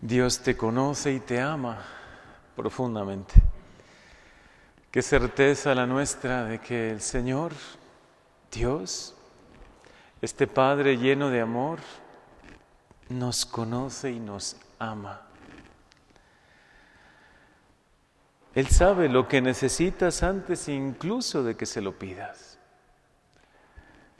[0.00, 1.78] Dios te conoce y te ama
[2.54, 3.34] profundamente.
[4.90, 7.52] Qué certeza la nuestra de que el Señor,
[8.52, 9.14] Dios,
[10.22, 11.80] este Padre lleno de amor,
[13.08, 15.22] nos conoce y nos ama.
[18.54, 22.58] Él sabe lo que necesitas antes incluso de que se lo pidas.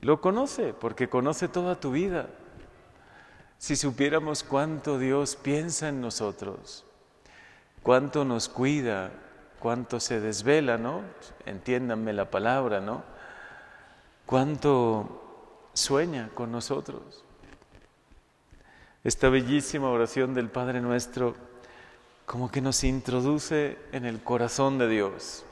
[0.00, 2.28] Lo conoce porque conoce toda tu vida.
[3.58, 6.84] Si supiéramos cuánto Dios piensa en nosotros,
[7.82, 9.12] cuánto nos cuida,
[9.58, 11.02] cuánto se desvela, ¿no?
[11.46, 13.02] Entiéndanme la palabra, ¿no?
[14.26, 17.24] Cuánto sueña con nosotros.
[19.04, 21.34] Esta bellísima oración del Padre nuestro
[22.26, 25.44] como que nos introduce en el corazón de Dios.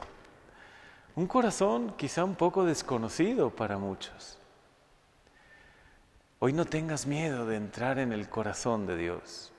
[1.15, 4.39] Un corazón quizá un poco desconocido para muchos.
[6.47, 9.51] Hoy no tengas miedo de entrar en el corazón de Dios.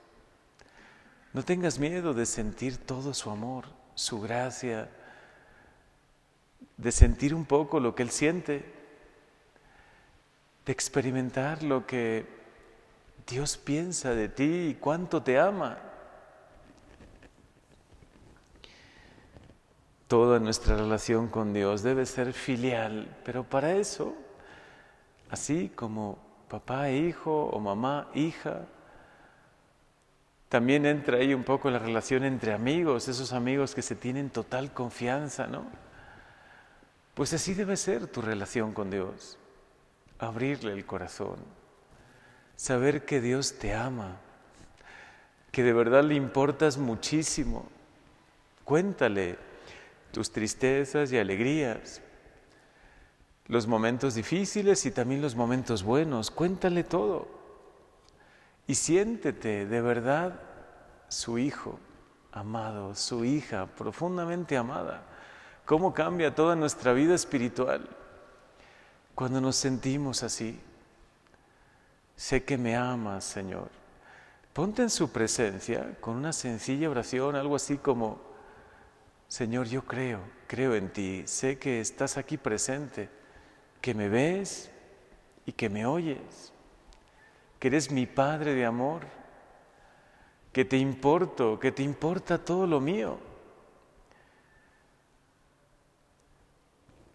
[1.32, 3.64] No tengas miedo de sentir todo su amor,
[3.96, 4.88] su gracia,
[6.76, 8.72] de sentir un poco lo que Él siente,
[10.64, 12.24] de experimentar lo que
[13.26, 15.80] Dios piensa de ti y cuánto te ama.
[20.06, 24.14] Toda nuestra relación con Dios debe ser filial, pero para eso,
[25.30, 28.66] así como papá e hijo o mamá, hija,
[30.48, 34.72] también entra ahí un poco la relación entre amigos, esos amigos que se tienen total
[34.72, 35.66] confianza, ¿no?
[37.14, 39.38] Pues así debe ser tu relación con Dios,
[40.18, 41.36] abrirle el corazón,
[42.54, 44.16] saber que Dios te ama,
[45.50, 47.66] que de verdad le importas muchísimo.
[48.64, 49.38] Cuéntale
[50.12, 52.02] tus tristezas y alegrías,
[53.48, 56.30] los momentos difíciles y también los momentos buenos.
[56.30, 57.28] Cuéntale todo
[58.66, 60.40] y siéntete de verdad
[61.08, 61.78] su hijo
[62.32, 65.02] amado, su hija profundamente amada.
[65.64, 67.88] ¿Cómo cambia toda nuestra vida espiritual
[69.14, 70.60] cuando nos sentimos así?
[72.14, 73.68] Sé que me amas, Señor.
[74.52, 78.20] Ponte en su presencia con una sencilla oración, algo así como,
[79.28, 83.10] Señor, yo creo, creo en ti, sé que estás aquí presente,
[83.86, 84.68] que me ves
[85.44, 86.52] y que me oyes,
[87.60, 89.02] que eres mi Padre de amor,
[90.52, 93.16] que te importo, que te importa todo lo mío.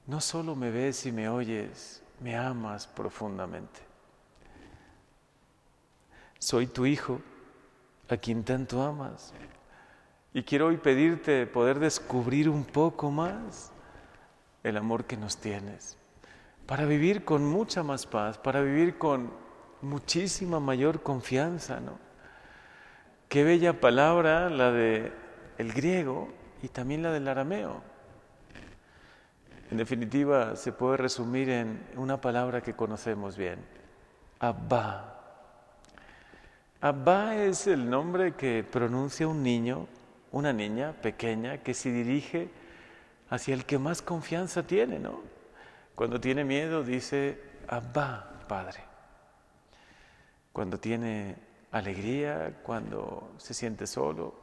[0.07, 3.81] No solo me ves y me oyes, me amas profundamente.
[6.39, 7.19] Soy tu hijo,
[8.07, 9.33] a quien tanto amas.
[10.33, 13.73] Y quiero hoy pedirte poder descubrir un poco más
[14.63, 15.97] el amor que nos tienes,
[16.71, 19.29] para vivir con mucha más paz, para vivir con
[19.81, 21.99] muchísima mayor confianza, ¿no?
[23.27, 25.11] Qué bella palabra la de
[25.57, 26.29] el griego
[26.63, 27.81] y también la del arameo.
[29.69, 33.59] En definitiva, se puede resumir en una palabra que conocemos bien,
[34.39, 35.19] Abba.
[36.79, 39.87] Abba es el nombre que pronuncia un niño
[40.31, 42.49] una niña pequeña que se dirige
[43.29, 45.40] hacia el que más confianza tiene, ¿no?
[46.01, 48.79] Cuando tiene miedo dice, Abba, Padre.
[50.51, 51.35] Cuando tiene
[51.69, 54.33] alegría, cuando se siente solo,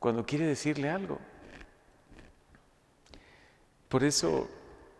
[0.00, 1.20] cuando quiere decirle algo.
[3.88, 4.50] Por eso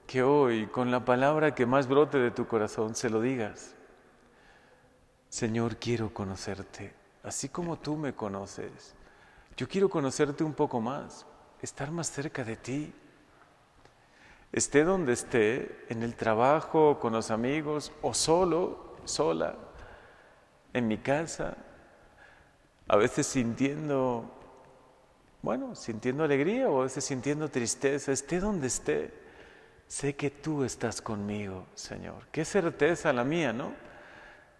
[0.06, 3.74] que hoy, con la palabra que más brote de tu corazón, se lo digas.
[5.30, 6.94] Señor, quiero conocerte,
[7.24, 8.94] así como tú me conoces.
[9.56, 11.26] Yo quiero conocerte un poco más,
[11.60, 12.94] estar más cerca de ti.
[14.56, 19.54] Esté donde esté, en el trabajo, con los amigos o solo, sola,
[20.72, 21.58] en mi casa,
[22.88, 24.24] a veces sintiendo,
[25.42, 29.12] bueno, sintiendo alegría o a veces sintiendo tristeza, esté donde esté,
[29.88, 32.26] sé que tú estás conmigo, Señor.
[32.32, 33.74] Qué certeza la mía, ¿no?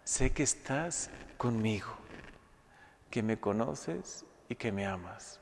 [0.03, 1.89] Sé que estás conmigo,
[3.09, 5.39] que me conoces y que me amas.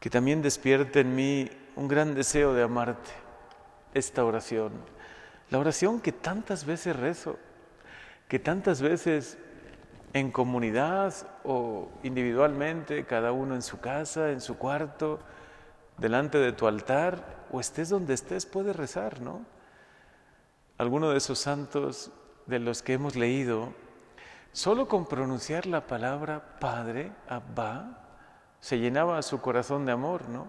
[0.00, 3.10] Que también despierte en mí un gran deseo de amarte,
[3.94, 4.72] esta oración.
[5.50, 7.36] La oración que tantas veces rezo,
[8.28, 9.38] que tantas veces
[10.12, 11.14] en comunidad
[11.44, 15.20] o individualmente, cada uno en su casa, en su cuarto,
[15.98, 19.44] delante de tu altar, o estés donde estés, puedes rezar, ¿no?
[20.78, 22.10] Alguno de esos santos
[22.46, 23.74] de los que hemos leído
[24.52, 27.98] Solo con pronunciar la palabra Padre, Abba,
[28.58, 30.48] se llenaba su corazón de amor, ¿no?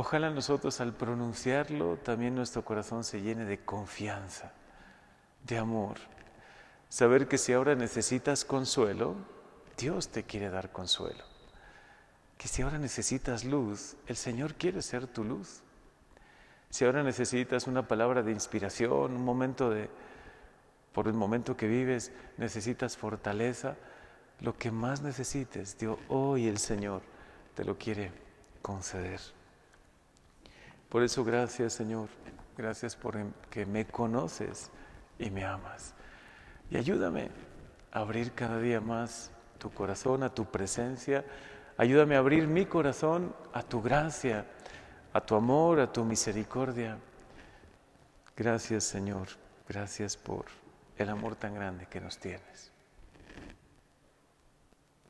[0.00, 4.52] Ojalá nosotros al pronunciarlo también nuestro corazón se llene de confianza,
[5.44, 5.98] de amor,
[6.88, 9.16] Saber que si ahora necesitas consuelo,
[9.76, 11.24] Dios te quiere dar consuelo.
[12.38, 15.62] Que si ahora necesitas luz, el Señor quiere ser tu luz.
[16.70, 19.90] Si ahora necesitas una palabra de inspiración, un momento de,
[20.92, 23.76] por el momento que vives, necesitas fortaleza,
[24.40, 27.02] lo que más necesites, Dios, hoy el Señor
[27.56, 28.12] te lo quiere
[28.62, 29.37] conceder.
[30.88, 32.08] Por eso gracias Señor,
[32.56, 33.16] gracias por
[33.50, 34.70] que me conoces
[35.18, 35.94] y me amas.
[36.70, 37.30] Y ayúdame
[37.92, 41.24] a abrir cada día más tu corazón, a tu presencia.
[41.76, 44.46] Ayúdame a abrir mi corazón a tu gracia,
[45.12, 46.98] a tu amor, a tu misericordia.
[48.36, 49.28] Gracias Señor,
[49.68, 50.46] gracias por
[50.96, 52.77] el amor tan grande que nos tienes.